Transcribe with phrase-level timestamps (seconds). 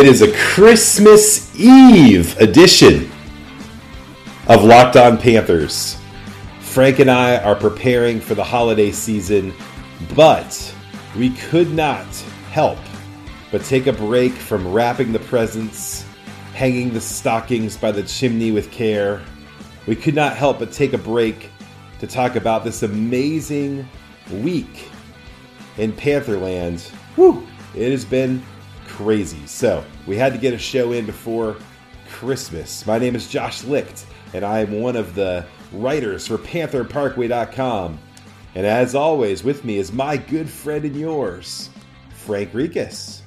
[0.00, 3.12] It is a Christmas Eve edition
[4.48, 5.98] of Locked On Panthers.
[6.60, 9.52] Frank and I are preparing for the holiday season,
[10.16, 10.74] but
[11.18, 12.06] we could not
[12.50, 12.78] help
[13.50, 16.06] but take a break from wrapping the presents,
[16.54, 19.22] hanging the stockings by the chimney with care.
[19.86, 21.50] We could not help but take a break
[21.98, 23.86] to talk about this amazing
[24.32, 24.88] week
[25.76, 26.88] in Pantherland.
[27.16, 28.42] Whew, it has been
[29.02, 29.46] crazy.
[29.46, 31.56] So we had to get a show in before
[32.10, 32.84] Christmas.
[32.86, 37.98] My name is Josh Licht, and I am one of the writers for PantherParkway.com.
[38.54, 41.70] And as always, with me is my good friend and yours,
[42.10, 43.22] Frank Rikas.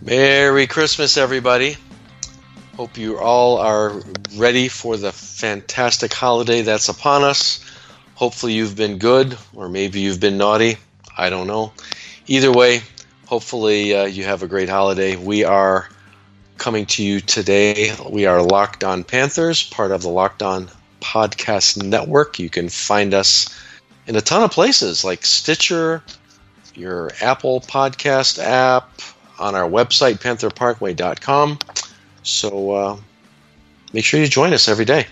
[0.00, 1.76] Merry Christmas, everybody.
[2.74, 4.00] Hope you all are
[4.36, 7.62] ready for the fantastic holiday that's upon us.
[8.14, 10.78] Hopefully, you've been good, or maybe you've been naughty.
[11.18, 11.74] I don't know.
[12.26, 12.80] Either way,
[13.26, 15.16] Hopefully, uh, you have a great holiday.
[15.16, 15.88] We are
[16.58, 17.94] coming to you today.
[18.08, 20.68] We are Locked On Panthers, part of the Locked On
[21.00, 22.38] Podcast Network.
[22.38, 23.48] You can find us
[24.06, 26.02] in a ton of places like Stitcher,
[26.74, 28.90] your Apple Podcast app,
[29.38, 31.58] on our website, pantherparkway.com.
[32.22, 32.96] So uh,
[33.94, 35.06] make sure you join us every day.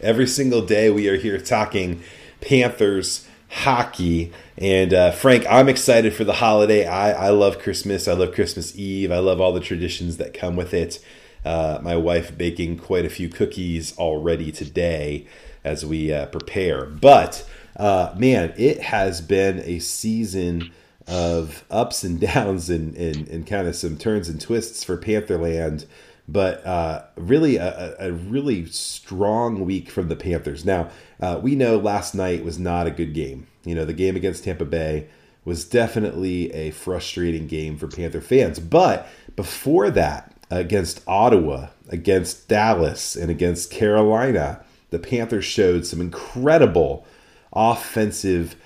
[0.00, 2.02] Every single day, we are here talking
[2.40, 4.32] Panthers hockey.
[4.56, 6.86] And uh, Frank, I'm excited for the holiday.
[6.86, 8.08] I, I love Christmas.
[8.08, 9.10] I love Christmas Eve.
[9.10, 10.98] I love all the traditions that come with it.
[11.44, 15.26] Uh, my wife baking quite a few cookies already today
[15.64, 16.84] as we uh, prepare.
[16.84, 20.72] But uh, man, it has been a season
[21.06, 25.86] of ups and downs and, and, and kind of some turns and twists for Pantherland
[26.28, 30.64] but uh, really a, a, really strong week from the Panthers.
[30.64, 30.90] Now,
[31.20, 33.46] uh, we know last night was not a good game.
[33.64, 35.08] You know, the game against Tampa Bay
[35.46, 38.60] was definitely a frustrating game for Panther fans.
[38.60, 47.06] But before that, against Ottawa, against Dallas, and against Carolina, the Panthers showed some incredible
[47.52, 48.56] offensive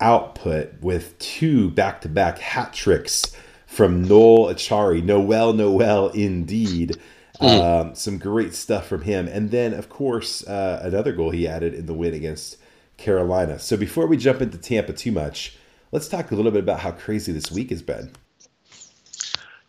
[0.00, 3.36] output with two back to back hat tricks
[3.72, 5.02] from Noel Acciari.
[5.02, 6.98] Noel, Noel, indeed.
[7.40, 7.80] Mm.
[7.88, 9.26] Um, some great stuff from him.
[9.26, 12.58] And then, of course, uh, another goal he added in the win against
[12.98, 13.58] Carolina.
[13.58, 15.56] So before we jump into Tampa too much,
[15.90, 18.10] let's talk a little bit about how crazy this week has been.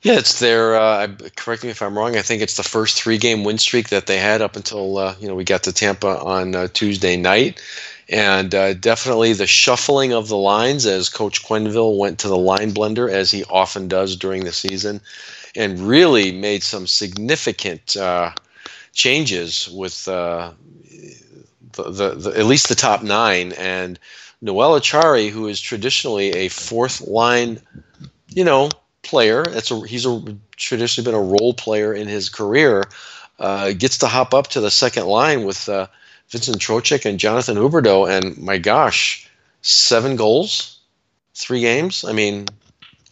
[0.02, 0.76] Yeah, it's their.
[0.76, 2.18] Uh, correct me if I'm wrong.
[2.18, 5.30] I think it's the first three-game win streak that they had up until uh, you
[5.30, 7.62] know we got to Tampa on uh, Tuesday night,
[8.10, 12.72] and uh, definitely the shuffling of the lines as Coach Quenneville went to the line
[12.72, 15.02] blender as he often does during the season
[15.56, 18.32] and really made some significant uh,
[18.94, 20.52] changes with uh,
[21.74, 23.54] the, the, the, at least the top nine.
[23.54, 24.00] And
[24.42, 27.60] Noel Acciari, who is traditionally a fourth line,
[28.30, 28.70] you know,
[29.04, 29.44] player.
[29.44, 30.24] That's a he's a
[30.56, 32.84] traditionally been a role player in his career.
[33.40, 35.88] Uh, gets to hop up to the second line with uh,
[36.34, 39.30] Vincent Trocheck and Jonathan Huberdeau, and my gosh,
[39.62, 40.80] seven goals,
[41.36, 42.04] three games.
[42.04, 42.48] I mean,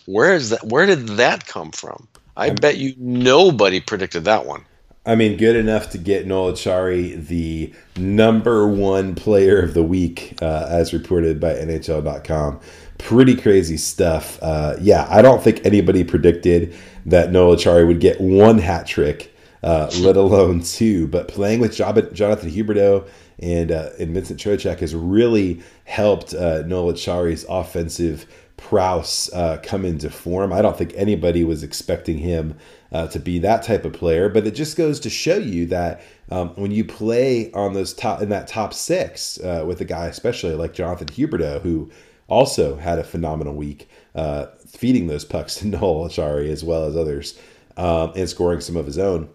[0.07, 0.65] where is that?
[0.65, 2.07] Where did that come from?
[2.35, 4.65] I I'm, bet you nobody predicted that one.
[5.05, 10.39] I mean, good enough to get Noel Acciari the number one player of the week,
[10.41, 12.59] uh, as reported by NHL.com.
[12.97, 14.39] Pretty crazy stuff.
[14.41, 19.35] Uh, yeah, I don't think anybody predicted that Noel Acciari would get one hat trick,
[19.63, 21.07] uh, let alone two.
[21.07, 23.07] But playing with Jonathan Huberdeau
[23.39, 28.25] and uh, and Vincent Trocheck has really helped uh, Noel Acciari's offensive
[28.57, 30.53] prowess uh, come into form.
[30.53, 32.57] I don't think anybody was expecting him
[32.91, 36.01] uh, to be that type of player, but it just goes to show you that
[36.29, 40.05] um, when you play on those top in that top six uh, with a guy,
[40.05, 41.91] especially like Jonathan Huberdeau, who
[42.27, 46.95] also had a phenomenal week uh, feeding those pucks to Noel Acciari as well as
[46.95, 47.39] others
[47.77, 49.29] um, and scoring some of his own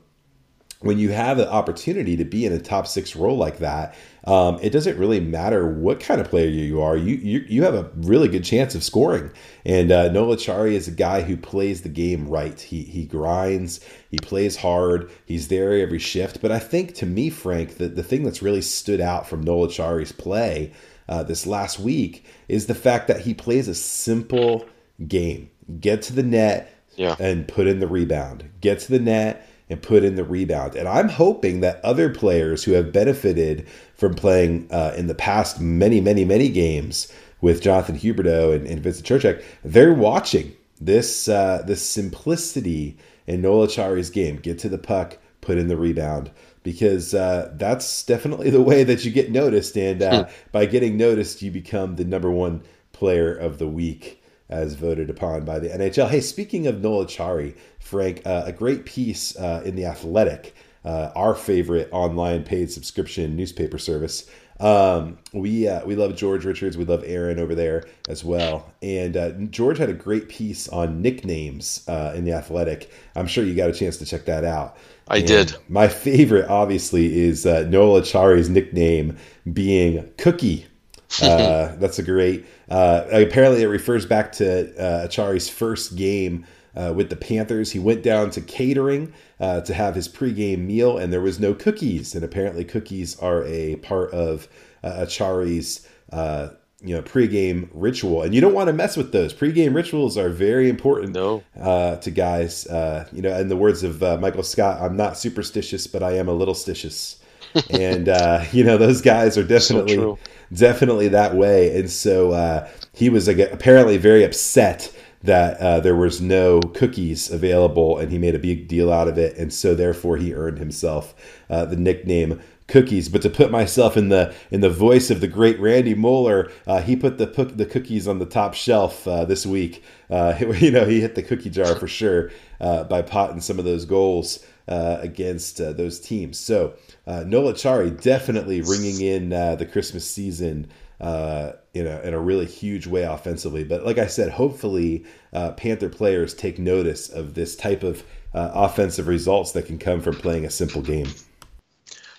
[0.80, 3.94] when you have the opportunity to be in a top six role like that,
[4.24, 6.96] um, it doesn't really matter what kind of player you are.
[6.96, 9.30] You you, you have a really good chance of scoring.
[9.64, 12.60] And uh, Acciari is a guy who plays the game right.
[12.60, 13.80] He he grinds.
[14.10, 15.10] He plays hard.
[15.24, 16.42] He's there every shift.
[16.42, 19.68] But I think to me, Frank, that the thing that's really stood out from Noel
[19.68, 20.72] Acciari's play
[21.08, 24.66] uh, this last week is the fact that he plays a simple
[25.06, 25.50] game.
[25.80, 27.16] Get to the net yeah.
[27.18, 28.50] and put in the rebound.
[28.60, 30.76] Get to the net and put in the rebound.
[30.76, 35.60] And I'm hoping that other players who have benefited from playing uh, in the past
[35.60, 41.62] many, many, many games with Jonathan Huberdeau and, and Vincent Trocheck, they're watching this uh,
[41.66, 42.96] this simplicity
[43.26, 44.36] in Noel Acciari's game.
[44.36, 46.30] Get to the puck, put in the rebound
[46.62, 49.76] because uh, that's definitely the way that you get noticed.
[49.76, 50.30] And uh, hmm.
[50.52, 55.44] by getting noticed, you become the number one player of the week as voted upon
[55.44, 56.08] by the NHL.
[56.08, 57.56] Hey, speaking of Noel Acciari,
[57.86, 63.36] Frank, uh, a great piece uh, in The Athletic, uh, our favorite online paid subscription
[63.36, 64.28] newspaper service.
[64.58, 66.76] Um, we uh, we love George Richards.
[66.76, 68.72] We love Aaron over there as well.
[68.82, 72.90] And uh, George had a great piece on nicknames uh, in the Athletic.
[73.14, 74.76] I'm sure you got a chance to check that out.
[75.08, 75.56] I and did.
[75.68, 79.16] My favorite, obviously, is uh, Noel Acciari's nickname
[79.52, 80.66] being Cookie.
[81.22, 82.44] Uh, that's a great.
[82.68, 86.44] Uh, apparently, it refers back to uh, Acciari's first game
[86.76, 87.72] uh, with the Panthers.
[87.72, 91.54] He went down to catering uh, to have his pregame meal, and there was no
[91.54, 92.14] cookies.
[92.14, 94.48] And apparently, cookies are a part of
[94.84, 96.50] uh, Acciari's uh,
[96.82, 99.32] you know pregame ritual, and you don't want to mess with those.
[99.32, 101.42] Pregame rituals are very important no.
[101.60, 102.66] uh, to guys.
[102.66, 106.12] Uh, you know, in the words of uh, Michael Scott, I'm not superstitious, but I
[106.12, 107.16] am a little stitious.
[107.70, 110.18] and uh, you know, those guys are definitely so
[110.52, 111.78] definitely that way.
[111.78, 117.30] And so uh, he was like, apparently very upset that uh, there was no cookies
[117.30, 120.58] available, and he made a big deal out of it, and so therefore he earned
[120.58, 121.14] himself
[121.50, 123.08] uh, the nickname cookies.
[123.08, 126.80] But to put myself in the in the voice of the great Randy Moller, uh,
[126.80, 129.82] he put the the cookies on the top shelf uh, this week.
[130.10, 132.30] Uh, you know, he hit the cookie jar for sure
[132.60, 136.36] uh, by potting some of those goals against those teams.
[136.40, 136.74] So
[137.06, 140.68] Noel Acciari definitely ringing in the Christmas season
[141.00, 143.64] uh, in a in a really huge way offensively.
[143.64, 148.02] But like I said, hopefully uh, Panther players take notice of this type of
[148.34, 151.08] uh, offensive results that can come from playing a simple game.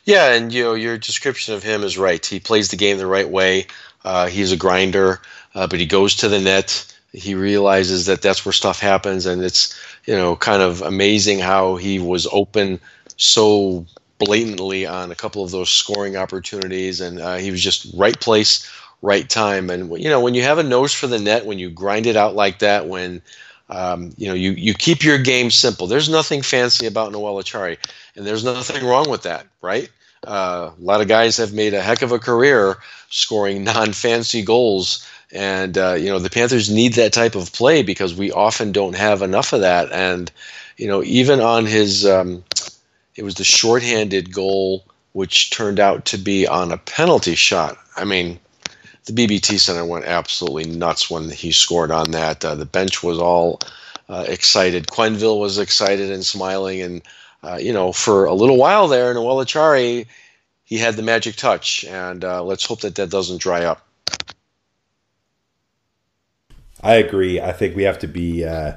[0.03, 2.25] Yeah, and you know your description of him is right.
[2.25, 3.67] He plays the game the right way.
[4.05, 5.21] Uh, he's a grinder,
[5.53, 6.93] uh, but he goes to the net.
[7.13, 11.75] He realizes that that's where stuff happens, and it's you know kind of amazing how
[11.75, 12.79] he was open
[13.17, 13.85] so
[14.19, 18.69] blatantly on a couple of those scoring opportunities, and uh, he was just right place,
[19.01, 19.69] right time.
[19.69, 22.15] And you know, when you have a nose for the net, when you grind it
[22.15, 23.21] out like that, when
[23.69, 25.87] um, you know you you keep your game simple.
[25.87, 27.77] There's nothing fancy about Noel Acciari,
[28.15, 29.89] and there's nothing wrong with that, right?
[30.25, 32.77] Uh, a lot of guys have made a heck of a career
[33.09, 38.15] scoring non-fancy goals, and uh, you know the Panthers need that type of play because
[38.15, 39.91] we often don't have enough of that.
[39.91, 40.31] And
[40.77, 42.43] you know, even on his um,
[43.17, 47.77] it was the shorthanded goal, which turned out to be on a penalty shot.
[47.95, 48.39] I mean,
[49.05, 52.45] the BBT Center went absolutely nuts when he scored on that.
[52.45, 53.59] Uh, the bench was all
[54.07, 54.87] uh, excited.
[54.87, 56.81] Quenneville was excited and smiling.
[56.81, 57.01] And,
[57.41, 60.05] uh, you know, for a little while there, Noel Acciari,
[60.63, 61.85] he had the magic touch.
[61.85, 63.83] And uh, let's hope that that doesn't dry up.
[66.83, 67.41] I agree.
[67.41, 68.73] I think we have to be uh,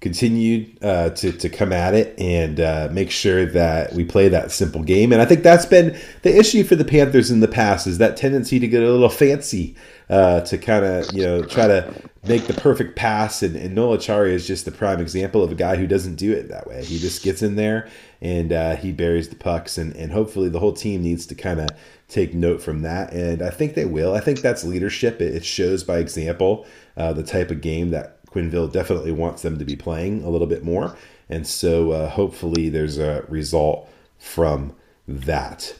[0.00, 4.50] continued uh, to, to come at it and uh, make sure that we play that
[4.50, 5.12] simple game.
[5.12, 8.16] And I think that's been the issue for the Panthers in the past is that
[8.16, 9.76] tendency to get a little fancy
[10.08, 11.94] uh, to kind of, you know, try to
[12.26, 13.42] make the perfect pass.
[13.42, 16.32] And, and Noel Acciari is just the prime example of a guy who doesn't do
[16.32, 16.82] it that way.
[16.82, 17.88] He just gets in there
[18.22, 19.76] and uh, he buries the pucks.
[19.76, 21.68] And, and hopefully the whole team needs to kind of
[22.08, 23.12] take note from that.
[23.12, 24.14] And I think they will.
[24.14, 25.20] I think that's leadership.
[25.20, 26.66] It, it shows by example
[26.96, 30.46] uh, the type of game that Quenneville definitely wants them to be playing a little
[30.46, 30.96] bit more.
[31.28, 34.74] And so uh, hopefully there's a result from
[35.06, 35.76] that.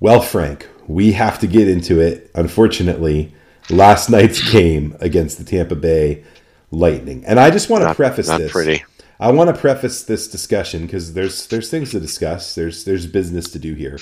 [0.00, 2.32] Well, Frank, we have to get into it.
[2.34, 3.32] Unfortunately,
[3.68, 6.24] last night's game against the Tampa Bay
[6.72, 7.24] Lightning.
[7.26, 8.50] And I just want to not, preface not this.
[8.50, 8.82] Pretty.
[9.20, 12.54] I want to preface this discussion because there's there's things to discuss.
[12.54, 13.98] There's there's business to do here,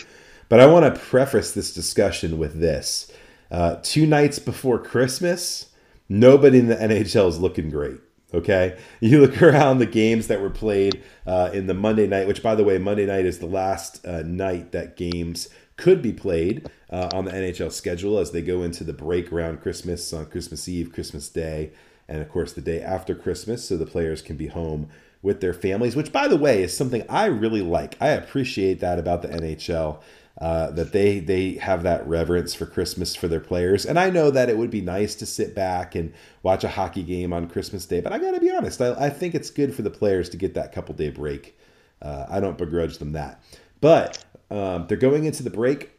[0.49, 3.11] but I want to preface this discussion with this:
[3.51, 5.73] uh, two nights before Christmas,
[6.09, 7.99] nobody in the NHL is looking great.
[8.33, 12.43] Okay, you look around the games that were played uh, in the Monday night, which
[12.43, 16.71] by the way, Monday night is the last uh, night that games could be played
[16.91, 20.69] uh, on the NHL schedule as they go into the break around Christmas on Christmas
[20.69, 21.73] Eve, Christmas Day,
[22.07, 24.89] and of course the day after Christmas, so the players can be home
[25.23, 27.97] with their families, which, by the way, is something I really like.
[28.01, 30.01] I appreciate that about the NHL.
[30.41, 34.31] Uh, that they they have that reverence for Christmas for their players, and I know
[34.31, 37.85] that it would be nice to sit back and watch a hockey game on Christmas
[37.87, 38.01] Day.
[38.01, 40.37] But I got to be honest, I, I, think it's good for the players to
[40.37, 41.59] get that couple day break.
[42.01, 43.43] Uh, I don't begrudge them that,
[43.81, 45.91] but um, they're going into the break,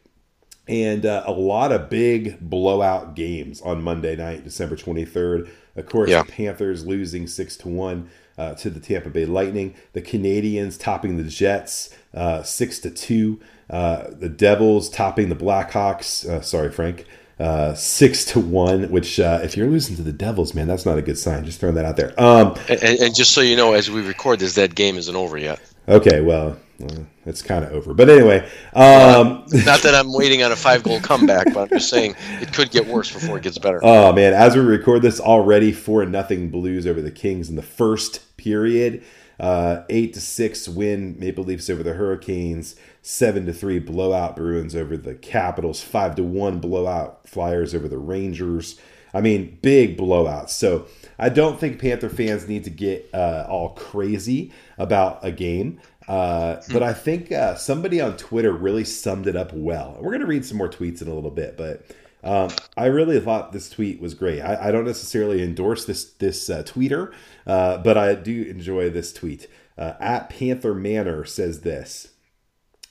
[0.66, 5.50] and uh, a lot of big blowout games on Monday night, December twenty third.
[5.76, 6.22] Of course, yeah.
[6.22, 9.74] the Panthers losing six to one uh, to the Tampa Bay Lightning.
[9.92, 13.40] The Canadiens topping the Jets uh, six to two.
[13.68, 16.28] Uh, the Devils topping the Blackhawks.
[16.28, 17.06] Uh, sorry, Frank.
[17.38, 20.98] Uh, six to one, which uh, if you're losing to the Devils, man, that's not
[20.98, 21.42] a good sign.
[21.44, 22.12] Just throwing that out there.
[22.20, 25.38] Um, and, and, just so you know, as we record this, that game isn't over
[25.38, 25.58] yet.
[25.88, 27.94] Okay, well, well it's kind of over.
[27.94, 28.40] But anyway,
[28.74, 32.52] um, not that I'm waiting on a five goal comeback, but I'm just saying it
[32.52, 33.80] could get worse before it gets better.
[33.82, 37.62] Oh man, as we record this already, four nothing Blues over the Kings in the
[37.62, 39.04] first period.
[39.38, 42.76] Uh, eight to six win Maple Leafs over the Hurricanes.
[43.00, 45.82] Seven to three blowout Bruins over the Capitals.
[45.82, 48.78] Five to one blowout Flyers over the Rangers.
[49.14, 50.50] I mean, big blowouts.
[50.50, 50.86] So
[51.18, 55.80] I don't think Panther fans need to get uh, all crazy about a game.
[56.08, 59.96] Uh, but I think uh, somebody on Twitter really summed it up well.
[60.00, 61.84] We're going to read some more tweets in a little bit, but
[62.22, 64.40] um, I really thought this tweet was great.
[64.40, 67.12] I, I don't necessarily endorse this this uh, tweeter,
[67.46, 69.46] uh, but I do enjoy this tweet.
[69.78, 72.08] Uh, at Panther Manor says this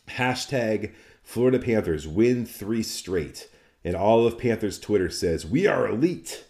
[0.10, 3.50] hashtag Florida Panthers win three straight,
[3.84, 6.46] and all of Panthers Twitter says we are elite.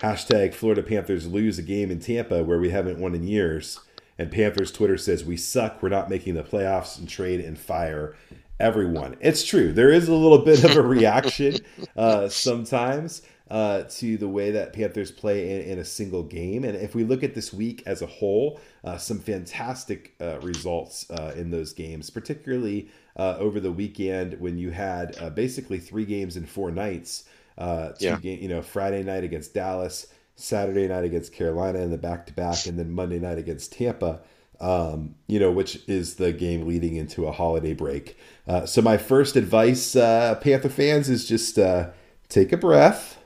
[0.00, 3.78] Hashtag Florida Panthers lose a game in Tampa where we haven't won in years.
[4.18, 5.82] And Panthers Twitter says we suck.
[5.82, 8.14] We're not making the playoffs and trade and fire
[8.60, 9.16] everyone.
[9.20, 9.72] It's true.
[9.72, 11.56] There is a little bit of a reaction
[11.96, 16.64] uh, sometimes uh, to the way that Panthers play in, in, a single game.
[16.64, 21.10] And if we look at this week as a whole, uh, some fantastic uh, results
[21.10, 26.36] uh, in those games, particularly uh, over the weekend when you had basically three games
[26.36, 27.24] in four nights.
[27.58, 28.18] two yeah.
[28.18, 30.06] game, you know, Friday night against Dallas,
[30.36, 34.22] Saturday night against Carolina, and the back to back, and then Monday night against Tampa
[34.60, 38.16] um, you know, which is the game leading into a holiday break.
[38.46, 41.90] Uh, so my first advice, uh, Panther fans, is just uh,
[42.28, 43.18] take a breath.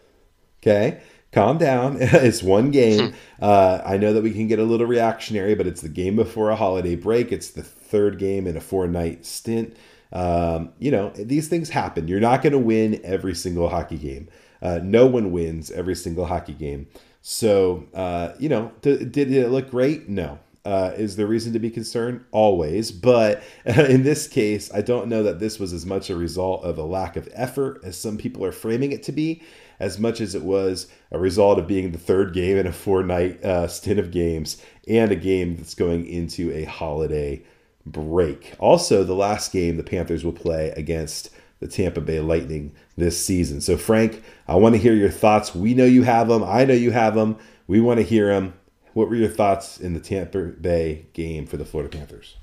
[0.60, 1.00] Okay,
[1.32, 1.98] calm down.
[2.00, 3.10] it's one game.
[3.10, 3.16] Hmm.
[3.40, 6.50] Uh, I know that we can get a little reactionary, but it's the game before
[6.50, 7.30] a holiday break.
[7.30, 9.76] It's the third game in a four-night stint.
[10.12, 12.08] Um, you know, these things happen.
[12.08, 14.28] You're not going to win every single hockey game.
[14.60, 16.88] Uh, no one wins every single hockey game.
[17.22, 20.08] So, uh, you know, th- did it look great?
[20.08, 20.38] No.
[20.64, 22.24] Uh, is there reason to be concerned?
[22.30, 22.90] Always.
[22.92, 26.78] But in this case, I don't know that this was as much a result of
[26.78, 29.42] a lack of effort as some people are framing it to be,
[29.80, 33.02] as much as it was a result of being the third game in a four
[33.02, 37.42] night uh, stint of games and a game that's going into a holiday
[37.86, 38.54] break.
[38.58, 43.60] Also, the last game the Panthers will play against the Tampa Bay Lightning this season.
[43.60, 45.54] So, Frank, I want to hear your thoughts.
[45.54, 46.44] We know you have them.
[46.44, 47.38] I know you have them.
[47.66, 48.54] We want to hear them.
[48.94, 52.36] What were your thoughts in the Tampa Bay game for the Florida Panthers?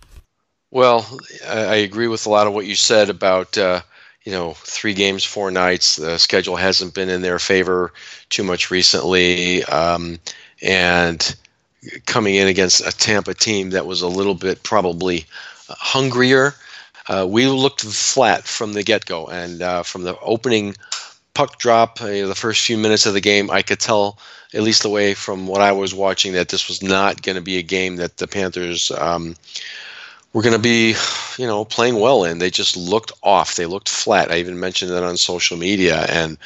[0.71, 1.07] Well,
[1.47, 3.81] I agree with a lot of what you said about uh,
[4.23, 5.95] you know three games, four nights.
[5.95, 7.93] The schedule hasn't been in their favor
[8.29, 10.19] too much recently, um,
[10.61, 11.35] and
[12.05, 15.25] coming in against a Tampa team that was a little bit probably
[15.69, 16.53] hungrier.
[17.07, 20.75] Uh, we looked flat from the get go, and uh, from the opening
[21.33, 24.17] puck drop, uh, the first few minutes of the game, I could tell
[24.53, 27.41] at least the way from what I was watching, that this was not going to
[27.41, 29.35] be a game that the Panthers um,
[30.33, 30.95] were going to be,
[31.37, 32.39] you know, playing well in.
[32.39, 33.55] They just looked off.
[33.55, 34.31] They looked flat.
[34.31, 36.37] I even mentioned that on social media, and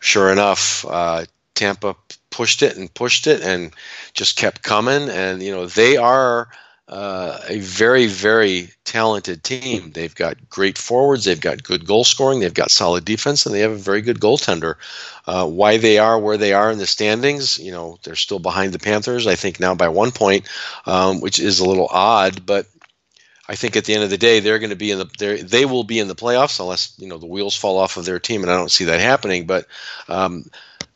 [0.00, 1.96] sure enough, uh, Tampa
[2.30, 3.72] pushed it and pushed it and
[4.14, 5.08] just kept coming.
[5.08, 6.48] And you know, they are
[6.88, 9.90] uh, a very, very talented team.
[9.92, 13.60] They've got great forwards, they've got good goal scoring, they've got solid defense, and they
[13.60, 14.76] have a very good goaltender.
[15.26, 18.72] Uh, why they are where they are in the standings, you know, they're still behind
[18.72, 20.48] the Panthers, I think now by one point,
[20.86, 22.66] um, which is a little odd, but
[23.48, 25.64] I think at the end of the day, they're going to be in the they
[25.64, 28.42] will be in the playoffs unless you know the wheels fall off of their team,
[28.42, 29.46] and I don't see that happening.
[29.46, 29.66] But
[30.08, 30.50] um,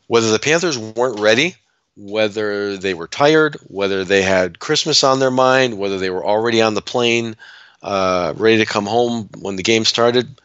[0.07, 1.55] whether the Panthers weren't ready
[1.95, 6.61] whether they were tired, whether they had Christmas on their mind, whether they were already
[6.61, 7.35] on the plane,
[7.81, 10.41] uh, ready to come home when the game started.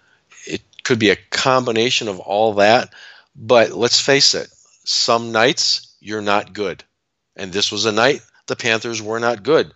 [0.47, 2.93] It could be a combination of all that.
[3.37, 4.49] But let's face it,
[4.85, 6.83] some nights you're not good.
[7.37, 9.73] And this was a night the Panthers were not good.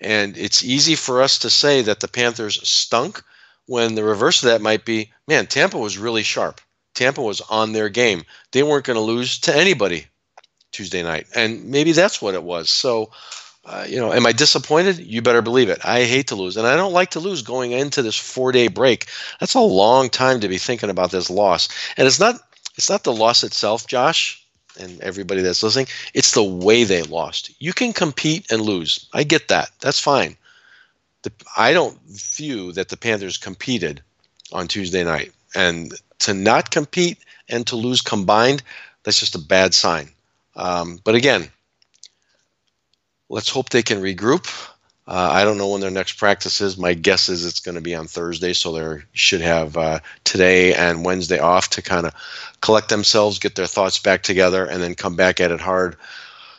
[0.00, 3.22] And it's easy for us to say that the Panthers stunk
[3.66, 6.60] when the reverse of that might be man, Tampa was really sharp.
[6.94, 8.24] Tampa was on their game.
[8.50, 10.06] They weren't going to lose to anybody
[10.72, 11.26] Tuesday night.
[11.34, 12.70] And maybe that's what it was.
[12.70, 13.10] So,
[13.64, 14.98] uh, you know, am I disappointed?
[14.98, 15.84] You better believe it.
[15.84, 16.56] I hate to lose.
[16.56, 19.06] And I don't like to lose going into this four day break.
[19.38, 21.68] That's a long time to be thinking about this loss.
[21.96, 22.40] And it's not
[22.76, 24.44] it's not the loss itself, Josh,
[24.80, 25.86] and everybody that's listening.
[26.14, 27.52] It's the way they lost.
[27.60, 29.08] You can compete and lose.
[29.12, 29.70] I get that.
[29.80, 30.36] That's fine.
[31.22, 34.02] The, I don't view that the Panthers competed
[34.52, 35.32] on Tuesday night.
[35.54, 38.62] And to not compete and to lose combined,
[39.02, 40.08] that's just a bad sign.
[40.54, 41.48] Um, but again,
[43.28, 44.46] let's hope they can regroup.
[45.06, 46.78] Uh, I don't know when their next practice is.
[46.78, 50.74] My guess is it's going to be on Thursday, so they should have uh, today
[50.74, 52.14] and Wednesday off to kind of
[52.60, 55.96] collect themselves, get their thoughts back together, and then come back at it hard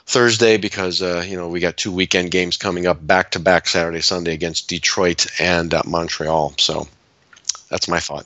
[0.06, 3.68] Thursday because uh, you know we got two weekend games coming up back to back
[3.68, 6.54] Saturday, Sunday against Detroit and uh, Montreal.
[6.58, 6.88] So
[7.70, 8.26] that's my thought.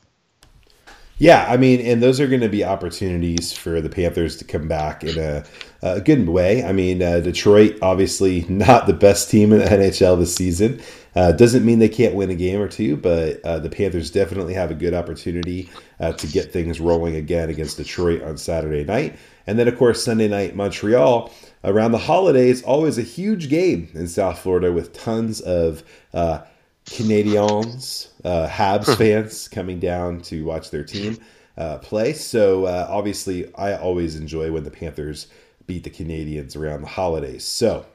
[1.19, 4.67] Yeah, I mean, and those are going to be opportunities for the Panthers to come
[4.67, 5.43] back in a,
[5.81, 6.63] a good way.
[6.63, 10.79] I mean, uh, Detroit, obviously not the best team in the NHL this season.
[11.15, 14.53] Uh, doesn't mean they can't win a game or two, but uh, the Panthers definitely
[14.53, 19.17] have a good opportunity uh, to get things rolling again against Detroit on Saturday night.
[19.47, 21.33] And then, of course, Sunday night, Montreal.
[21.63, 25.83] Around the holidays, always a huge game in South Florida with tons of
[26.13, 26.41] uh,
[26.89, 31.17] Canadians, uh, Habs fans coming down to watch their team
[31.57, 32.13] uh, play.
[32.13, 35.27] So uh, obviously, I always enjoy when the Panthers
[35.65, 37.43] beat the Canadiens around the holidays.
[37.43, 37.85] So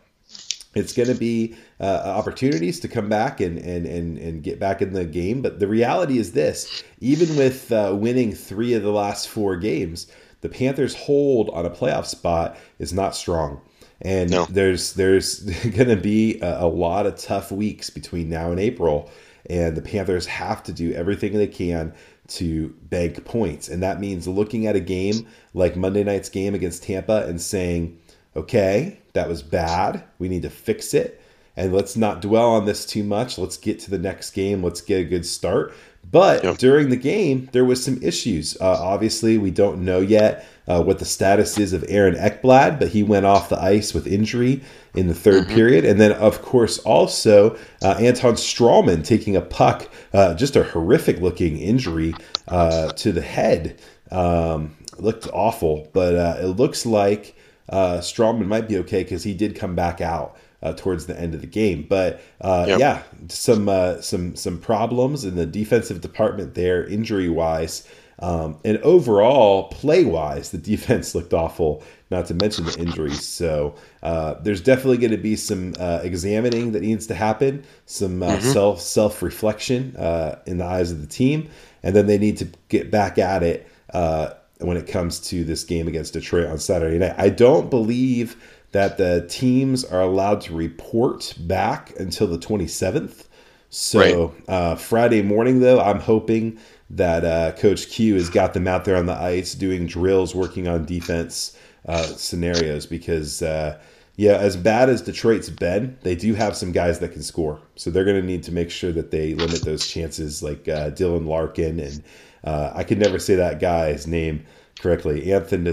[0.75, 4.83] it's going to be uh, opportunities to come back and, and, and, and get back
[4.83, 5.43] in the game.
[5.43, 10.07] But the reality is this even with uh, winning three of the last four games,
[10.43, 13.61] the Panthers' hold on a playoff spot is not strong
[14.02, 14.45] and no.
[14.47, 19.10] there's there's going to be a, a, lot of tough weeks between now and April,
[19.49, 21.95] and the Panthers have to do everything they can
[22.28, 26.82] to bank points, and that means looking at a game like Monday night's game against
[26.82, 27.99] Tampa and saying,
[28.36, 30.04] "Okay, that was bad.
[30.19, 31.21] We need to fix it."
[31.56, 33.36] And let's not dwell on this too much.
[33.38, 34.62] Let's get to the next game.
[34.62, 35.75] Let's get a good start.
[36.10, 36.58] But yep.
[36.58, 38.56] during the game, there was some issues.
[38.60, 42.88] Uh, obviously, we don't know yet uh, what the status is of Aaron Ekblad, but
[42.88, 44.62] he went off the ice with injury
[44.95, 45.54] in the 3rd mm-hmm.
[45.54, 45.84] period.
[45.84, 51.21] And then, of course, also uh, Anton Stralman taking a puck, uh, just a horrific
[51.21, 52.15] looking injury
[52.49, 53.80] uh, to the head.
[54.10, 57.36] Um, looked awful, but uh, it looks like
[57.69, 60.36] uh, Stralman might be okay because he did come back out.
[60.63, 61.85] Uh, towards the end of the game.
[61.89, 62.79] But uh, yep.
[62.79, 67.87] yeah, some uh, some some problems in the defensive department there, injury wise.
[68.23, 73.27] Um, and overall, play wise, the defense looked awful, not to mention the injuries.
[73.27, 78.23] So uh, there's definitely going to be some uh, examining that needs to happen, some
[78.23, 78.53] uh, mm-hmm.
[78.53, 81.51] self self reflection uh, in the eyes of the team,
[81.83, 85.65] and then they need to get back at it uh, when it comes to this
[85.65, 87.17] game against Detroit on Saturday night.
[87.19, 88.37] I don't believe
[88.73, 93.26] that the teams are allowed to report back until the 27th.
[93.71, 94.49] So right.
[94.49, 96.58] Uh, Friday morning, though, I'm hoping
[96.91, 100.69] that uh, Coach Q has got them out there on the ice doing drills, working
[100.69, 101.56] on defense
[101.87, 103.78] uh, scenarios because, uh,
[104.17, 107.61] yeah, as bad as Detroit's been, they do have some guys that can score.
[107.76, 110.91] So they're going to need to make sure that they limit those chances, like uh,
[110.91, 111.80] Dylan Larkin.
[111.80, 112.02] And
[112.45, 114.45] uh, I can never say that guy's name
[114.78, 115.32] correctly.
[115.32, 115.73] Anthony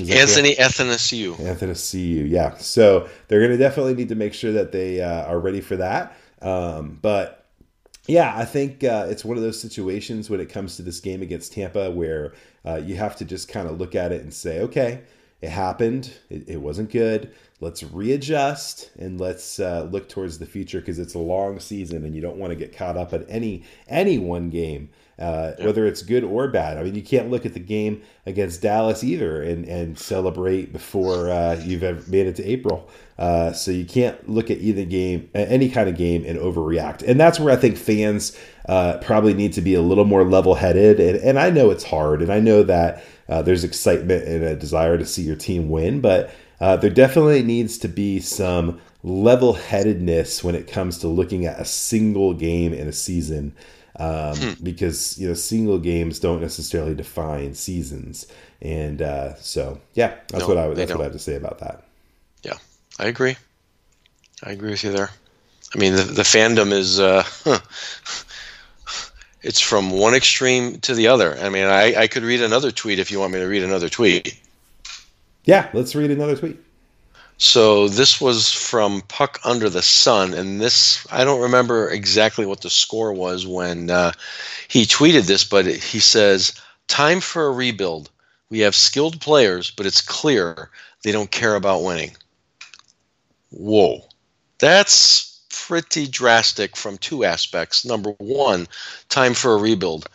[0.00, 1.34] Anthony Athanasiou.
[1.36, 2.56] Athanasiou, yeah.
[2.56, 5.76] So they're going to definitely need to make sure that they uh, are ready for
[5.76, 6.16] that.
[6.40, 7.46] Um, but
[8.06, 11.20] yeah, I think uh, it's one of those situations when it comes to this game
[11.20, 12.32] against Tampa where
[12.64, 15.02] uh, you have to just kind of look at it and say, okay,
[15.40, 16.12] it happened.
[16.30, 17.34] It, it wasn't good.
[17.60, 22.14] Let's readjust and let's uh, look towards the future because it's a long season and
[22.14, 25.66] you don't want to get caught up at any any one game uh, yeah.
[25.66, 26.78] whether it's good or bad.
[26.78, 31.30] I mean, you can't look at the game against Dallas either and, and celebrate before
[31.30, 32.88] uh, you've ever made it to April.
[33.18, 37.02] Uh, so you can't look at either game, any kind of game, and overreact.
[37.02, 40.54] And that's where I think fans uh, probably need to be a little more level
[40.54, 41.00] headed.
[41.00, 44.54] And, and I know it's hard, and I know that uh, there's excitement and a
[44.54, 49.52] desire to see your team win, but uh, there definitely needs to be some level
[49.52, 53.54] headedness when it comes to looking at a single game in a season
[53.98, 54.64] um, hmm.
[54.64, 58.26] because you know single games don't necessarily define seasons,
[58.62, 61.58] and uh, so yeah, that's no, what I that's what I have to say about
[61.58, 61.84] that.
[62.42, 62.54] Yeah,
[62.98, 63.36] I agree.
[64.42, 65.10] I agree with you there.
[65.74, 67.58] I mean, the, the fandom is uh, huh,
[69.42, 71.36] it's from one extreme to the other.
[71.38, 73.88] I mean, I, I could read another tweet if you want me to read another
[73.88, 74.38] tweet.
[75.44, 76.58] Yeah, let's read another tweet.
[77.40, 82.62] So this was from Puck Under the Sun, and this I don't remember exactly what
[82.62, 84.10] the score was when uh,
[84.66, 86.52] he tweeted this, but he says,
[86.88, 88.10] "Time for a rebuild.
[88.50, 90.70] We have skilled players, but it's clear
[91.04, 92.16] they don't care about winning."
[93.50, 94.04] Whoa,
[94.58, 97.84] that's pretty drastic from two aspects.
[97.84, 98.66] Number one,
[99.10, 100.08] time for a rebuild.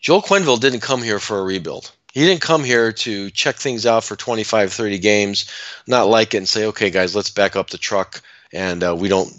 [0.00, 3.86] Joel Quenneville didn't come here for a rebuild he didn't come here to check things
[3.86, 5.50] out for 25 30 games
[5.86, 8.22] not like it and say okay guys let's back up the truck
[8.52, 9.32] and uh, we don't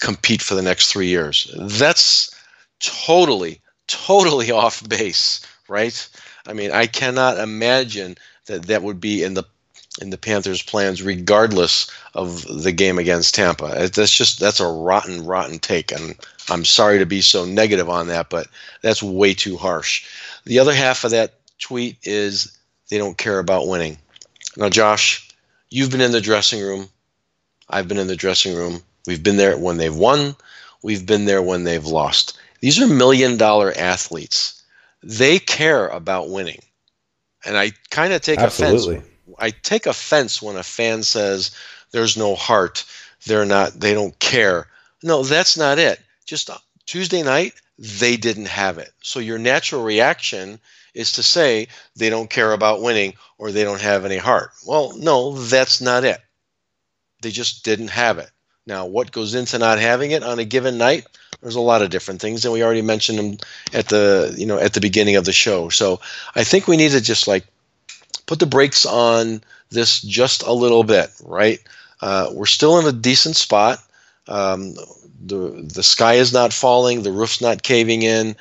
[0.00, 1.54] compete for the next three years.
[1.58, 2.30] That's
[2.80, 6.08] totally totally off base right?
[6.46, 9.44] I mean i cannot imagine that that would be in the
[10.02, 13.88] in the panthers plans regardless of the game against tampa.
[13.88, 16.16] That's just that's a rotten rotten take and
[16.50, 18.48] i'm sorry to be so negative on that but
[18.82, 20.06] that's way too harsh.
[20.44, 22.56] The other half of that tweet is
[22.90, 23.98] they don't care about winning.
[24.56, 25.28] Now, Josh,
[25.70, 26.88] you've been in the dressing room.
[27.68, 28.82] I've been in the dressing room.
[29.06, 30.36] We've been there when they've won.
[30.82, 32.38] We've been there when they've lost.
[32.60, 34.62] These are million dollar athletes.
[35.02, 36.60] They care about winning.
[37.44, 38.96] And I kind of take Absolutely.
[38.96, 39.10] offense.
[39.38, 41.50] I take offense when a fan says
[41.90, 42.84] there's no heart.
[43.26, 44.68] They're not, they don't care.
[45.02, 46.00] No, that's not it.
[46.26, 46.50] Just
[46.86, 48.92] Tuesday night, they didn't have it.
[49.02, 50.60] So your natural reaction
[50.94, 54.52] is to say they don't care about winning or they don't have any heart.
[54.66, 56.20] Well, no, that's not it.
[57.20, 58.30] They just didn't have it.
[58.66, 61.06] Now, what goes into not having it on a given night?
[61.42, 63.36] There's a lot of different things, and we already mentioned them
[63.74, 65.68] at the you know at the beginning of the show.
[65.68, 66.00] So
[66.34, 67.44] I think we need to just like
[68.24, 71.60] put the brakes on this just a little bit, right?
[72.00, 73.78] Uh, we're still in a decent spot.
[74.26, 74.74] Um,
[75.26, 78.36] the the sky is not falling, the roof's not caving in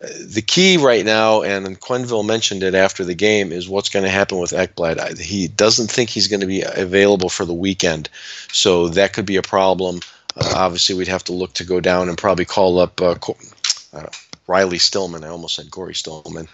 [0.00, 4.10] the key right now, and Quenneville mentioned it after the game, is what's going to
[4.10, 5.18] happen with Ekblad.
[5.18, 8.08] He doesn't think he's going to be available for the weekend,
[8.52, 10.00] so that could be a problem.
[10.36, 13.16] Uh, obviously, we'd have to look to go down and probably call up uh,
[13.92, 14.06] uh,
[14.46, 15.24] Riley Stillman.
[15.24, 16.46] I almost said Cory Stillman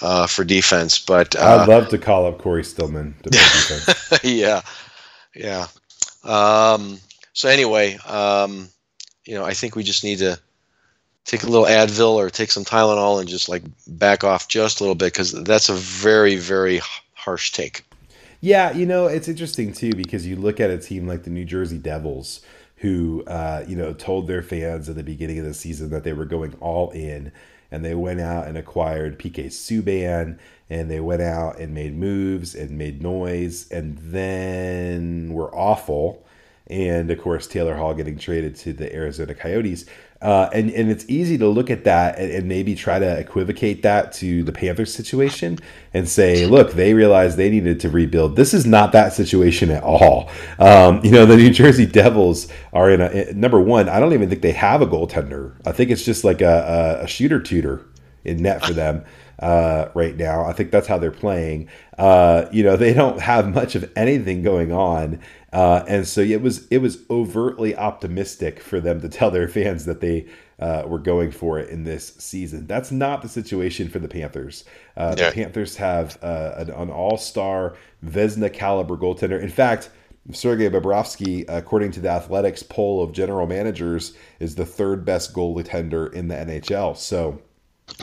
[0.00, 4.24] uh, for defense, but I'd uh, love to call up Cory Stillman to play defense.
[4.24, 4.62] yeah,
[5.34, 5.66] yeah.
[6.22, 7.00] Um,
[7.32, 8.68] so anyway, um,
[9.24, 10.38] you know, I think we just need to
[11.24, 14.82] take a little Advil or take some Tylenol and just like back off just a
[14.82, 16.80] little bit because that's a very very
[17.14, 17.84] harsh take.
[18.40, 21.44] Yeah, you know it's interesting too because you look at a team like the New
[21.44, 22.40] Jersey Devils
[22.76, 26.12] who uh, you know told their fans at the beginning of the season that they
[26.12, 27.30] were going all in
[27.70, 32.54] and they went out and acquired PK Subban and they went out and made moves
[32.54, 36.24] and made noise and then were awful
[36.66, 39.86] and of course Taylor Hall getting traded to the Arizona Coyotes.
[40.22, 43.82] Uh, and, and it's easy to look at that and, and, maybe try to equivocate
[43.82, 45.58] that to the Panthers situation
[45.92, 48.36] and say, look, they realized they needed to rebuild.
[48.36, 50.30] This is not that situation at all.
[50.60, 53.88] Um, you know, the New Jersey Devils are in a number one.
[53.88, 55.56] I don't even think they have a goaltender.
[55.66, 57.84] I think it's just like a, a, a shooter tutor
[58.24, 59.04] in net for them
[59.42, 60.44] uh, right now.
[60.44, 61.68] I think that's how they're playing.
[61.98, 65.20] Uh, you know, they don't have much of anything going on.
[65.52, 69.84] Uh, and so it was it was overtly optimistic for them to tell their fans
[69.84, 70.26] that they
[70.58, 72.66] uh, were going for it in this season.
[72.66, 74.64] That's not the situation for the Panthers.
[74.96, 75.28] Uh, yeah.
[75.28, 77.76] The Panthers have uh, an, an All Star
[78.06, 79.42] Vezina caliber goaltender.
[79.42, 79.90] In fact,
[80.30, 86.12] Sergei Bobrovsky, according to the Athletics poll of general managers, is the third best goaltender
[86.14, 86.96] in the NHL.
[86.96, 87.42] So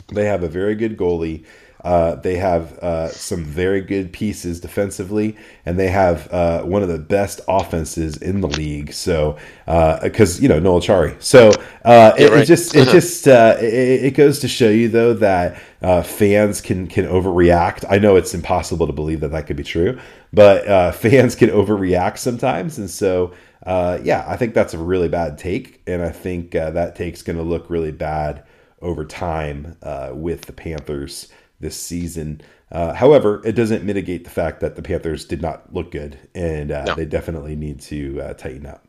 [0.08, 1.44] they have a very good goalie.
[1.84, 6.88] Uh, they have uh, some very good pieces defensively, and they have uh, one of
[6.88, 8.92] the best offenses in the league.
[8.92, 11.50] So, because uh, you know Noel Acciari, so
[11.84, 12.42] uh, it, right.
[12.42, 12.92] it, just it uh-huh.
[12.92, 15.58] just it, it, goes to show you though that
[16.04, 17.84] fans can can overreact.
[17.88, 19.98] I know it's impossible to believe that that could be true,
[20.32, 23.32] but fans can overreact sometimes, and so.
[23.66, 27.42] yeah, I think that's a really bad take, and I think that take's going to
[27.42, 28.44] look really bad
[28.80, 29.76] over time
[30.12, 31.28] with the Panthers
[31.60, 32.40] this season.
[32.72, 36.70] Uh, however, it doesn't mitigate the fact that the Panthers did not look good, and
[36.70, 36.94] uh, no.
[36.94, 38.86] they definitely need to uh, tighten up.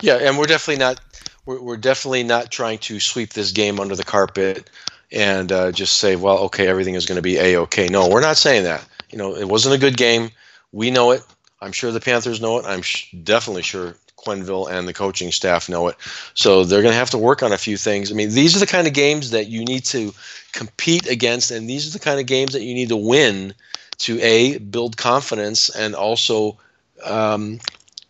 [0.00, 1.00] Yeah, and we're definitely not
[1.46, 4.68] we're, we're definitely not trying to sweep this game under the carpet
[5.12, 7.86] and uh, just say, well, okay, everything is going to be a okay.
[7.86, 8.84] No, we're not saying that.
[9.10, 10.30] You know, it wasn't a good game.
[10.72, 11.22] We know it.
[11.60, 12.64] I'm sure the Panthers know it.
[12.64, 15.96] I'm sh- definitely sure Quenneville and the coaching staff know it.
[16.34, 18.10] So they're going to have to work on a few things.
[18.10, 20.14] I mean, these are the kind of games that you need to
[20.52, 23.54] compete against, and these are the kind of games that you need to win
[23.98, 26.58] to a build confidence and also
[27.04, 27.60] um,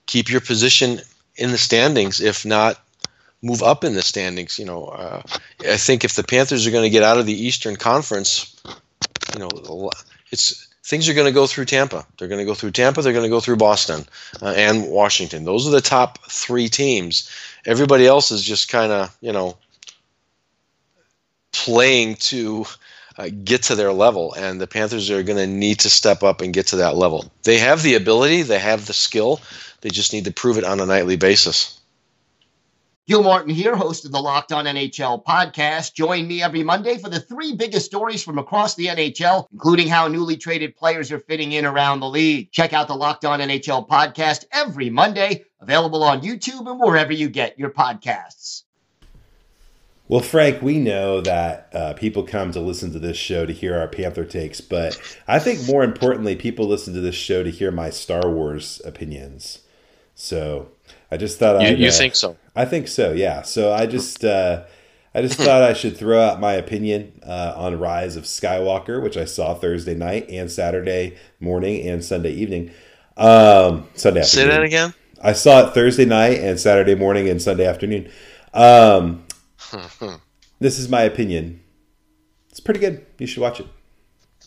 [0.07, 1.01] keep your position
[1.37, 2.79] in the standings, if not
[3.43, 4.59] move up in the standings.
[4.59, 5.23] You know, uh,
[5.61, 8.57] I think if the Panthers are going to get out of the Eastern Conference,
[9.35, 9.91] you know,
[10.31, 12.05] it's things are going to go through Tampa.
[12.19, 13.03] They're going to go through Tampa.
[13.03, 14.05] They're going to go through Boston
[14.41, 15.45] uh, and Washington.
[15.45, 17.31] Those are the top three teams.
[17.67, 19.57] Everybody else is just kind of you know
[21.53, 22.67] playing to
[23.19, 26.41] uh, get to their level, and the Panthers are going to need to step up
[26.41, 27.31] and get to that level.
[27.43, 28.43] They have the ability.
[28.43, 29.41] They have the skill.
[29.83, 31.79] They just need to prove it on a nightly basis.
[33.09, 35.93] Gil Martin here, host of the Locked On NHL podcast.
[35.93, 40.07] Join me every Monday for the three biggest stories from across the NHL, including how
[40.07, 42.53] newly traded players are fitting in around the league.
[42.53, 47.29] Check out the Locked On NHL podcast every Monday, available on YouTube and wherever you
[47.29, 48.63] get your podcasts.
[50.07, 53.77] Well, Frank, we know that uh, people come to listen to this show to hear
[53.77, 57.73] our Panther takes, but I think more importantly, people listen to this show to hear
[57.73, 59.63] my Star Wars opinions.
[60.15, 60.69] So
[61.13, 62.39] I just thought you, I'd, you uh, think so?
[62.57, 63.13] I think so.
[63.13, 63.43] Yeah.
[63.43, 64.65] So I just uh,
[65.15, 69.19] I just thought I should throw out my opinion uh, on Rise of Skywalker, which
[69.19, 72.71] I saw Thursday night and Saturday morning and Sunday evening.
[73.19, 74.25] Um, Sunday afternoon.
[74.25, 74.95] Say that again.
[75.23, 78.11] I saw it Thursday night and Saturday morning and Sunday afternoon.
[78.55, 79.27] Um,
[80.61, 81.63] this is my opinion.
[82.49, 83.05] It's pretty good.
[83.19, 83.67] You should watch it.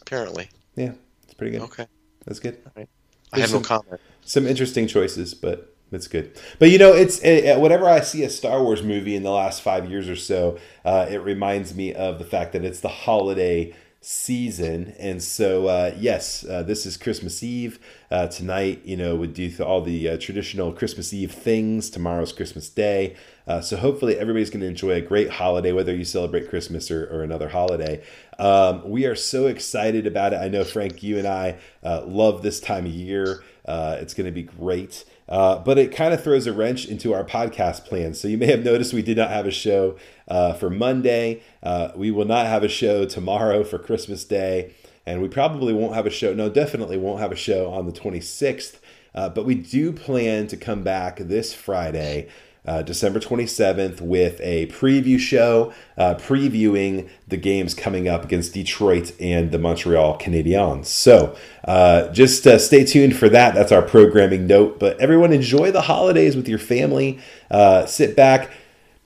[0.02, 0.50] Apparently.
[0.76, 0.94] Yeah,
[1.26, 1.62] it's pretty good.
[1.62, 1.86] Okay.
[2.26, 2.58] That's good.
[2.76, 2.88] I have
[3.34, 4.02] There's no some- comment.
[4.28, 6.40] Some interesting choices, but it's good.
[6.60, 9.62] But you know, it's uh, whenever I see a Star Wars movie in the last
[9.62, 13.74] five years or so, uh, it reminds me of the fact that it's the holiday
[14.02, 17.80] season, and so uh, yes, uh, this is Christmas Eve
[18.12, 18.82] uh, tonight.
[18.86, 21.90] You know, we do all the uh, traditional Christmas Eve things.
[21.90, 23.16] Tomorrow's Christmas Day,
[23.48, 27.06] uh, so hopefully everybody's going to enjoy a great holiday, whether you celebrate Christmas or,
[27.08, 28.04] or another holiday.
[28.38, 30.38] Um, we are so excited about it.
[30.38, 33.44] I know Frank, you and I uh, love this time of year.
[33.66, 35.04] Uh, it's going to be great.
[35.28, 38.20] Uh, but it kind of throws a wrench into our podcast plans.
[38.20, 39.98] So you may have noticed we did not have a show
[40.28, 41.42] uh, for Monday.
[41.64, 44.74] Uh, we will not have a show tomorrow for Christmas Day.
[45.06, 47.92] And we probably won't have a show, no, definitely won't have a show on the
[47.92, 48.80] 26th.
[49.14, 52.28] Uh, but we do plan to come back this Friday
[52.68, 59.12] uh, December 27th with a preview show uh, previewing the games coming up against Detroit
[59.20, 60.86] and the Montreal Canadiens.
[60.86, 63.54] So uh, just uh, stay tuned for that.
[63.54, 64.80] That's our programming note.
[64.80, 67.20] But everyone, enjoy the holidays with your family.
[67.52, 68.52] Uh, sit back.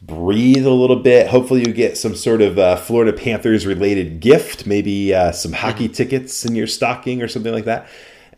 [0.01, 1.27] Breathe a little bit.
[1.27, 6.45] Hopefully, you get some sort of uh, Florida Panthers related gift, maybe some hockey tickets
[6.45, 7.85] in your stocking or something like that,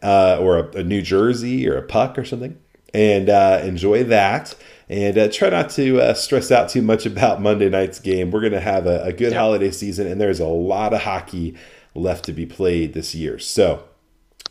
[0.02, 2.58] or a, a New Jersey or a puck or something,
[2.96, 4.56] and enjoy that
[4.92, 8.30] and uh, try not to uh, stress out too much about Monday night's game.
[8.30, 9.40] We're going to have a, a good Yeah.
[9.40, 11.56] holiday season, and there's a lot of hockey
[11.96, 13.40] left to be played this year.
[13.40, 13.84] So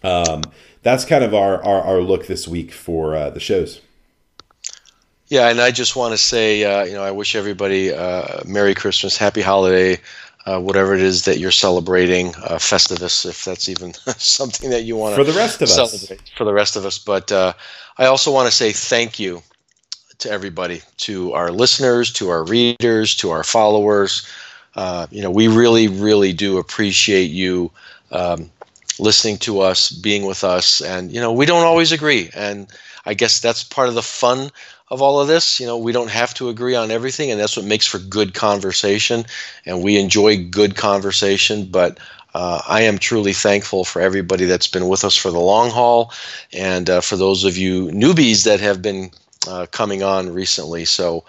[0.03, 0.43] um,
[0.83, 3.83] that's kind of our, our, our look this week for uh, the shows.
[5.29, 8.75] Yeah, and I just want to say, uh, you know, I wish everybody uh, Merry
[8.75, 10.01] Christmas, Happy Holiday,
[10.47, 14.97] uh, whatever it is that you're celebrating, uh, Festivus, if that's even something that you
[14.97, 15.75] want to For the rest of us.
[15.75, 16.99] celebrate for the rest of us.
[16.99, 17.53] But uh,
[17.99, 19.43] I also want to say thank you
[20.21, 24.27] to everybody, to our listeners, to our readers, to our followers.
[24.75, 27.71] Uh, you know, we really, really do appreciate you
[28.13, 28.51] um,
[28.99, 32.67] listening to us, being with us, and you know, we don't always agree, and
[33.07, 34.51] I guess that's part of the fun
[34.89, 35.59] of all of this.
[35.61, 38.35] You know, we don't have to agree on everything, and that's what makes for good
[38.35, 39.25] conversation,
[39.67, 41.67] and we enjoy good conversation.
[41.67, 41.99] But
[42.35, 46.13] uh, I am truly thankful for everybody that's been with us for the long haul,
[46.53, 49.11] and uh, for those of you newbies that have been
[49.49, 50.85] uh, coming on recently.
[50.85, 51.25] So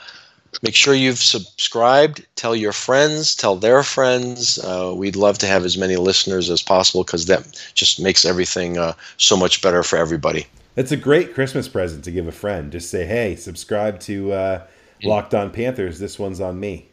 [0.61, 5.63] make sure you've subscribed tell your friends tell their friends uh, we'd love to have
[5.63, 9.97] as many listeners as possible because that just makes everything uh, so much better for
[9.97, 10.45] everybody
[10.75, 12.71] It's a great Christmas present to give a friend.
[12.71, 14.67] Just say, hey, subscribe to uh,
[15.03, 15.99] Locked On Panthers.
[15.99, 16.87] This one's on me.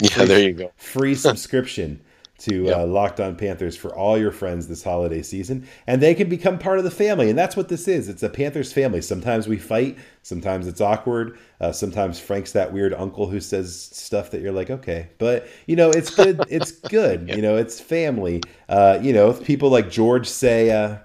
[0.00, 2.00] yeah there you go free subscription
[2.36, 2.76] to Yep.
[2.76, 6.58] uh, Locked On Panthers for all your friends this holiday season, and they can become
[6.58, 7.30] part of the family.
[7.30, 8.08] And that's what this is.
[8.08, 9.00] It's a Panthers family.
[9.02, 9.96] Sometimes we fight.
[10.22, 11.38] Sometimes it's awkward.
[11.60, 15.76] Uh, sometimes Frank's that weird uncle who says stuff that you're like, okay, but you
[15.76, 16.40] know, it's good.
[16.50, 17.28] It's good.
[17.28, 18.42] You know, it's family.
[18.68, 20.98] Uh, you know, people like George say, uh,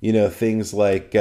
[0.00, 1.14] you know, things like.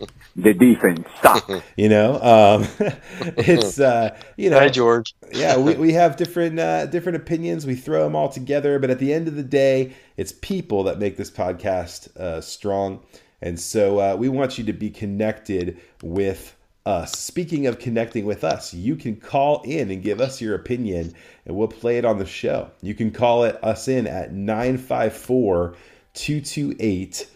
[0.38, 1.64] The defense sucks.
[1.78, 2.68] you know, um,
[3.38, 7.66] it's uh, you know, hi george yeah, we, we have different uh, different opinions.
[7.66, 10.98] We throw them all together, but at the end of the day, it's people that
[10.98, 13.00] make this podcast uh, strong.
[13.42, 16.56] And so uh, we want you to be connected with
[16.86, 17.12] us.
[17.12, 21.56] Speaking of connecting with us, you can call in and give us your opinion and
[21.56, 22.70] we'll play it on the show.
[22.80, 25.76] You can call it us in at 954
[26.14, 27.28] 228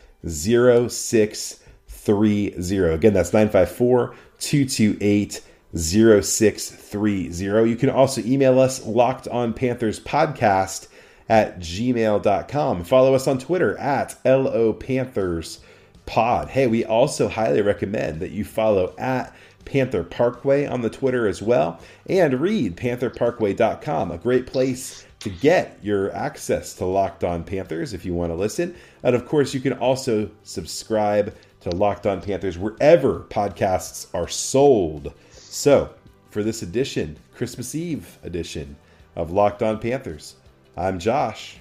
[2.05, 2.95] 0630.
[2.95, 5.43] Again, that's 954 228
[5.77, 7.71] 0630.
[7.71, 10.89] You can also email us locked on Panthers podcast
[11.29, 12.85] at gmail.com.
[12.85, 15.61] Follow us on Twitter at LO Panthers
[16.07, 16.49] pod.
[16.49, 19.35] Hey, we also highly recommend that you follow at
[19.65, 25.79] Panther Parkway on the Twitter as well and read pantherparkway.com, a great place to get
[25.83, 28.75] your access to Locked On Panthers if you want to listen.
[29.05, 35.13] And of course, you can also subscribe to Locked On Panthers wherever podcasts are sold.
[35.31, 35.95] So,
[36.31, 38.77] for this edition, Christmas Eve edition
[39.17, 40.37] of Locked On Panthers,
[40.77, 41.59] I'm Josh.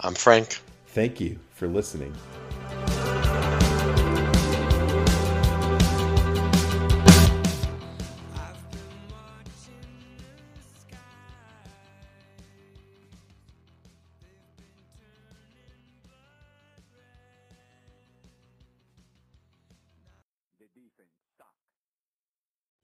[0.00, 0.60] I'm Frank.
[0.88, 2.14] Thank you for listening.